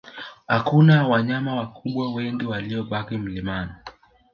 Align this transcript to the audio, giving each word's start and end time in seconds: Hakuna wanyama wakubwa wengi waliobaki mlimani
Hakuna 0.47 1.07
wanyama 1.07 1.55
wakubwa 1.55 2.13
wengi 2.13 2.45
waliobaki 2.45 3.17
mlimani 3.17 3.71